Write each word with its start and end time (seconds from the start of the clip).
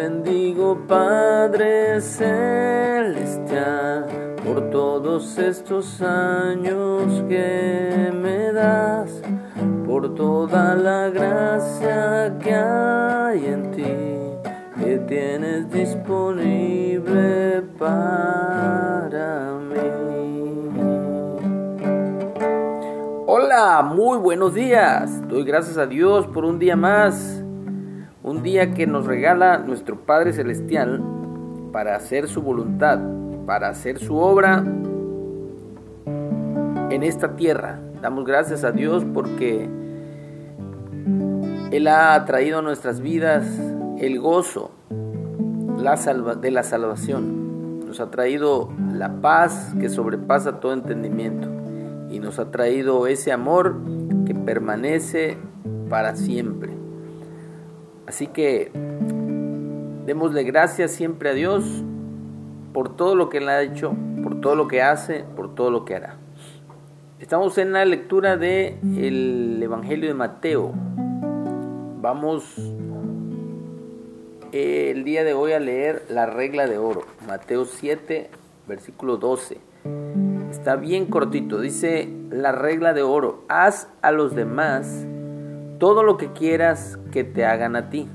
bendigo 0.00 0.80
Padre 0.88 2.00
Celestial 2.00 3.26
por 4.42 4.70
todos 4.70 5.36
estos 5.36 6.00
años 6.00 7.22
que 7.28 8.10
me 8.14 8.50
das, 8.52 9.20
por 9.86 10.14
toda 10.14 10.74
la 10.74 11.10
gracia 11.10 12.34
que 12.42 12.54
hay 12.54 13.44
en 13.44 13.70
ti, 13.72 13.84
que 14.82 14.98
tienes 15.06 15.70
disponible 15.70 17.62
para 17.78 19.52
mí. 19.68 19.76
Hola, 23.26 23.82
muy 23.82 24.16
buenos 24.16 24.54
días. 24.54 25.28
Doy 25.28 25.44
gracias 25.44 25.76
a 25.76 25.84
Dios 25.86 26.26
por 26.26 26.46
un 26.46 26.58
día 26.58 26.74
más 26.74 27.39
un 28.22 28.42
día 28.42 28.74
que 28.74 28.86
nos 28.86 29.06
regala 29.06 29.58
nuestro 29.58 30.00
Padre 30.00 30.32
Celestial 30.32 31.02
para 31.72 31.96
hacer 31.96 32.28
su 32.28 32.42
voluntad, 32.42 32.98
para 33.46 33.68
hacer 33.68 33.98
su 33.98 34.16
obra 34.16 34.62
en 36.90 37.02
esta 37.02 37.36
tierra. 37.36 37.78
Damos 38.02 38.24
gracias 38.24 38.64
a 38.64 38.72
Dios 38.72 39.04
porque 39.14 39.68
Él 41.70 41.88
ha 41.88 42.24
traído 42.24 42.58
a 42.58 42.62
nuestras 42.62 43.00
vidas 43.00 43.46
el 43.98 44.20
gozo 44.20 44.70
de 46.40 46.50
la 46.50 46.62
salvación. 46.62 47.86
Nos 47.86 48.00
ha 48.00 48.10
traído 48.10 48.70
la 48.92 49.20
paz 49.20 49.74
que 49.80 49.88
sobrepasa 49.88 50.60
todo 50.60 50.72
entendimiento 50.72 51.48
y 52.10 52.18
nos 52.18 52.38
ha 52.38 52.50
traído 52.50 53.06
ese 53.06 53.32
amor 53.32 53.76
que 54.26 54.34
permanece 54.34 55.38
para 55.88 56.16
siempre. 56.16 56.79
Así 58.10 58.26
que 58.26 58.72
démosle 60.04 60.42
gracias 60.42 60.90
siempre 60.90 61.30
a 61.30 61.32
Dios 61.32 61.84
por 62.72 62.96
todo 62.96 63.14
lo 63.14 63.28
que 63.28 63.38
Él 63.38 63.48
ha 63.48 63.62
hecho, 63.62 63.94
por 64.24 64.40
todo 64.40 64.56
lo 64.56 64.66
que 64.66 64.82
hace, 64.82 65.24
por 65.36 65.54
todo 65.54 65.70
lo 65.70 65.84
que 65.84 65.94
hará. 65.94 66.16
Estamos 67.20 67.56
en 67.56 67.72
la 67.72 67.84
lectura 67.84 68.36
del 68.36 69.60
Evangelio 69.62 70.08
de 70.08 70.14
Mateo. 70.14 70.72
Vamos 72.00 72.52
eh, 74.50 74.90
el 74.90 75.04
día 75.04 75.22
de 75.22 75.32
hoy 75.32 75.52
a 75.52 75.60
leer 75.60 76.04
la 76.08 76.26
regla 76.26 76.66
de 76.66 76.78
oro, 76.78 77.02
Mateo 77.28 77.64
7, 77.64 78.28
versículo 78.66 79.18
12. 79.18 79.58
Está 80.50 80.74
bien 80.74 81.06
cortito, 81.06 81.60
dice 81.60 82.08
la 82.30 82.50
regla 82.50 82.92
de 82.92 83.02
oro, 83.02 83.44
haz 83.46 83.86
a 84.02 84.10
los 84.10 84.34
demás 84.34 85.06
todo 85.80 86.02
lo 86.02 86.18
que 86.18 86.30
quieras 86.32 86.98
que 87.10 87.24
te 87.24 87.46
hagan 87.46 87.74
a 87.74 87.88
ti. 87.88 88.06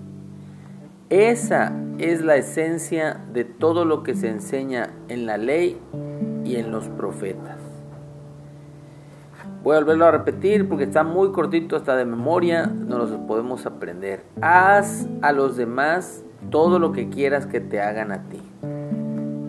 Esa 1.09 1.73
es 1.97 2.21
la 2.21 2.35
esencia 2.35 3.19
de 3.33 3.43
todo 3.43 3.85
lo 3.85 4.03
que 4.03 4.13
se 4.13 4.29
enseña 4.29 4.91
en 5.09 5.25
la 5.25 5.37
ley 5.37 5.81
y 6.45 6.57
en 6.57 6.71
los 6.71 6.87
profetas. 6.89 7.57
Voy 9.63 9.75
a 9.75 9.79
volverlo 9.79 10.05
a 10.05 10.11
repetir 10.11 10.69
porque 10.69 10.83
está 10.83 11.03
muy 11.03 11.31
cortito 11.31 11.75
hasta 11.75 11.95
de 11.95 12.05
memoria, 12.05 12.67
no 12.67 12.99
los 12.99 13.09
podemos 13.27 13.65
aprender. 13.65 14.21
Haz 14.41 15.07
a 15.23 15.31
los 15.31 15.57
demás 15.57 16.23
todo 16.51 16.77
lo 16.77 16.91
que 16.91 17.09
quieras 17.09 17.47
que 17.47 17.61
te 17.61 17.81
hagan 17.81 18.11
a 18.11 18.29
ti. 18.29 18.43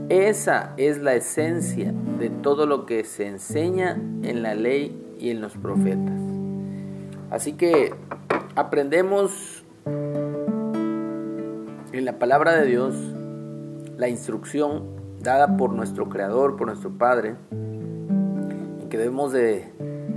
Esa 0.09 0.72
es 0.78 1.03
la 1.03 1.14
esencia 1.14 1.92
de 2.19 2.31
todo 2.31 2.64
lo 2.64 2.87
que 2.87 3.05
se 3.05 3.27
enseña 3.27 4.00
en 4.22 4.42
la 4.42 4.55
ley 4.55 5.17
y 5.19 5.28
en 5.28 5.42
los 5.42 5.55
profetas. 5.59 6.25
Así 7.30 7.55
que 7.55 7.94
aprendemos 8.55 9.64
en 11.92 12.05
la 12.05 12.19
palabra 12.19 12.52
de 12.56 12.66
Dios 12.66 12.94
la 13.96 14.08
instrucción 14.08 14.84
dada 15.22 15.56
por 15.56 15.72
nuestro 15.72 16.08
Creador, 16.08 16.56
por 16.56 16.69
nuestro 16.69 16.91
Padre, 16.91 17.34
en 17.50 18.88
que 18.88 18.97
debemos 18.97 19.32
de 19.32 19.72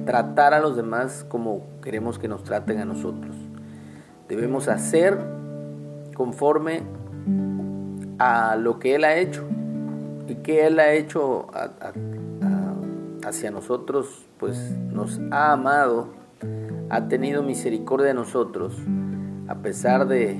tratar 0.06 0.54
a 0.54 0.60
los 0.60 0.76
demás 0.76 1.26
como 1.28 1.64
queremos 1.82 2.20
que 2.20 2.28
nos 2.28 2.44
traten 2.44 2.80
a 2.80 2.86
nosotros. 2.86 3.36
Debemos 4.28 4.68
hacer 4.68 5.18
conforme 6.14 6.84
a 8.20 8.56
lo 8.56 8.78
que 8.80 8.96
Él 8.96 9.04
ha 9.04 9.16
hecho 9.16 9.44
y 10.28 10.36
que 10.36 10.68
Él 10.68 10.80
ha 10.80 10.92
hecho 10.92 11.48
hacia 13.26 13.52
nosotros, 13.52 14.28
pues 14.38 14.58
nos 14.92 15.20
ha 15.32 15.54
amado 15.54 16.20
ha 16.90 17.08
tenido 17.08 17.44
misericordia 17.44 18.08
de 18.08 18.14
nosotros, 18.14 18.76
a 19.48 19.56
pesar 19.56 20.08
de 20.08 20.36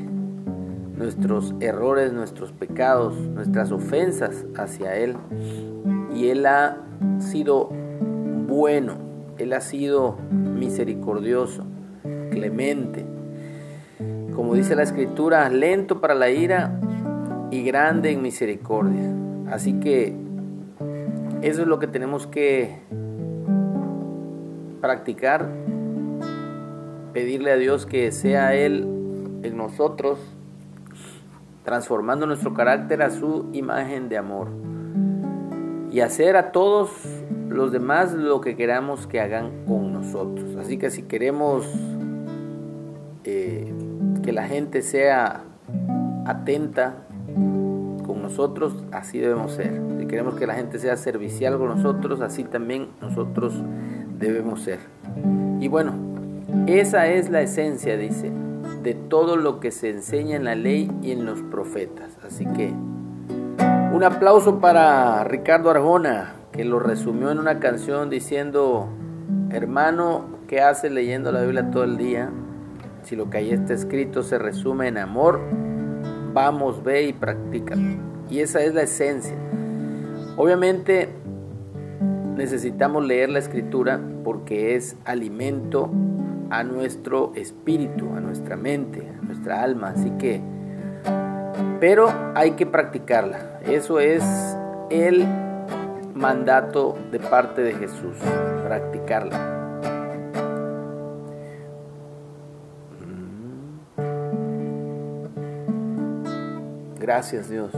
nuestros 0.98 1.54
errores, 1.60 2.12
nuestros 2.12 2.52
pecados, 2.52 3.16
nuestras 3.16 3.72
ofensas 3.72 4.46
hacia 4.56 4.96
Él. 4.96 5.16
Y 6.14 6.28
Él 6.28 6.46
ha 6.46 6.78
sido 7.20 7.70
bueno, 8.48 8.96
Él 9.38 9.54
ha 9.54 9.62
sido 9.62 10.18
misericordioso, 10.32 11.64
clemente. 12.32 13.06
Como 14.36 14.56
dice 14.56 14.76
la 14.76 14.84
Escritura, 14.84 15.48
lento 15.50 16.02
para 16.02 16.16
la 16.16 16.30
ira 16.30 16.80
y 17.52 17.64
grande 17.64 18.12
en 18.12 18.22
misericordia. 18.22 19.14
Así 19.50 19.80
que 19.80 20.16
eso 21.42 21.62
es 21.62 21.68
lo 21.68 21.80
que 21.80 21.88
tenemos 21.88 22.28
que 22.28 22.80
practicar 24.82 25.50
pedirle 27.20 27.52
a 27.52 27.58
Dios 27.58 27.86
que 27.86 28.14
sea 28.14 28.56
Él 28.56 28.88
en 29.44 29.58
nosotros, 29.58 30.20
transformando 31.66 32.26
nuestro 32.26 32.54
carácter 32.54 33.02
a 33.02 33.10
su 33.10 33.50
imagen 33.52 34.08
de 34.08 34.18
amor 34.18 34.48
y 35.92 36.00
hacer 36.00 36.38
a 36.38 36.54
todos 36.54 36.92
los 37.50 37.74
demás 37.74 38.14
lo 38.14 38.40
que 38.40 38.56
queramos 38.56 39.06
que 39.06 39.20
hagan 39.20 39.66
con 39.68 39.92
nosotros. 39.92 40.56
Así 40.56 40.78
que 40.78 40.92
si 40.92 41.04
queremos 41.04 41.68
eh, 43.26 43.70
que 44.24 44.32
la 44.32 44.48
gente 44.48 44.82
sea 44.82 45.44
atenta 46.26 47.04
con 48.06 48.22
nosotros, 48.22 48.82
así 48.94 49.20
debemos 49.20 49.52
ser. 49.52 49.82
Si 50.00 50.06
queremos 50.06 50.36
que 50.36 50.48
la 50.48 50.54
gente 50.54 50.80
sea 50.80 50.96
servicial 50.96 51.58
con 51.58 51.68
nosotros, 51.68 52.22
así 52.22 52.46
también 52.46 52.88
nosotros 53.02 53.62
debemos 54.18 54.62
ser. 54.62 54.80
Y 55.60 55.68
bueno, 55.68 56.09
esa 56.68 57.08
es 57.08 57.30
la 57.30 57.42
esencia, 57.42 57.98
dice, 57.98 58.32
de 58.84 58.94
todo 58.94 59.36
lo 59.36 59.60
que 59.60 59.72
se 59.72 59.90
enseña 59.90 60.36
en 60.36 60.46
la 60.46 60.56
ley 60.56 60.92
y 61.02 61.12
en 61.12 61.26
los 61.26 61.42
profetas. 61.42 62.18
Así 62.26 62.46
que 62.46 62.74
un 63.94 64.04
aplauso 64.04 64.60
para 64.60 65.24
Ricardo 65.24 65.70
Arjona, 65.70 66.36
que 66.52 66.64
lo 66.64 66.80
resumió 66.80 67.32
en 67.32 67.40
una 67.40 67.60
canción 67.60 68.10
diciendo, 68.10 68.88
hermano, 69.52 70.26
¿qué 70.48 70.62
hace 70.62 70.90
leyendo 70.90 71.32
la 71.32 71.42
Biblia 71.42 71.70
todo 71.72 71.84
el 71.84 71.98
día? 71.98 72.30
Si 73.04 73.16
lo 73.16 73.30
que 73.30 73.40
ahí 73.40 73.52
está 73.52 73.74
escrito 73.74 74.24
se 74.24 74.38
resume 74.38 74.88
en 74.88 74.98
amor, 74.98 75.42
vamos, 76.34 76.84
ve 76.84 77.04
y 77.04 77.14
practica. 77.14 77.76
Y 78.30 78.40
esa 78.40 78.62
es 78.62 78.74
la 78.74 78.84
esencia. 78.84 79.36
Obviamente 80.38 81.10
necesitamos 82.40 83.06
leer 83.06 83.30
la 83.30 83.40
escritura 83.40 84.00
porque 84.24 84.76
es 84.76 84.96
alimento 85.04 85.92
a 86.50 86.64
nuestro 86.64 87.34
espíritu, 87.36 88.14
a 88.16 88.22
nuestra 88.22 88.56
mente, 88.56 89.06
a 89.08 89.22
nuestra 89.26 89.62
alma. 89.62 89.90
Así 89.90 90.10
que, 90.12 90.42
pero 91.82 92.10
hay 92.36 92.52
que 92.52 92.66
practicarla. 92.66 93.60
Eso 93.66 94.00
es 94.00 94.24
el 94.90 95.28
mandato 96.16 96.98
de 97.12 97.20
parte 97.20 97.62
de 97.62 97.74
Jesús, 97.74 98.16
practicarla. 98.66 99.38
Mm. 106.88 107.00
Gracias 107.00 107.50
Dios. 107.50 107.74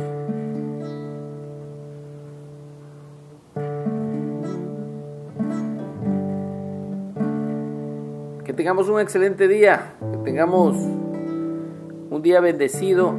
Tengamos 8.62 8.90
un 8.90 9.00
excelente 9.00 9.48
día, 9.48 9.96
que 10.00 10.18
tengamos 10.19 10.75
un 10.75 12.22
día 12.22 12.40
bendecido 12.42 13.16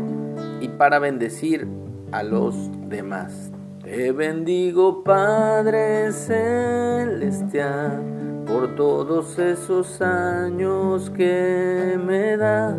y 0.60 0.68
para 0.68 1.00
bendecir 1.00 1.66
a 2.12 2.22
los 2.22 2.54
demás. 2.88 3.50
Te 3.82 4.12
bendigo 4.12 5.02
Padre 5.02 6.12
Celestial 6.12 8.04
por 8.46 8.76
todos 8.76 9.36
esos 9.40 10.00
años 10.00 11.10
que 11.10 11.98
me 12.00 12.36
das, 12.36 12.78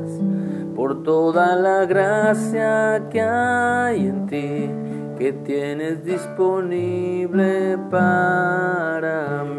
por 0.74 1.04
toda 1.04 1.58
la 1.58 1.86
gracia 1.86 3.10
que 3.12 3.20
hay 3.20 4.08
en 4.08 4.26
ti, 4.28 4.72
que 5.20 5.34
tienes 5.44 6.06
disponible 6.06 7.78
para 7.92 9.44
mí. 9.44 9.53